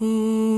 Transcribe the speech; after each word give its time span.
嗯 0.00 0.57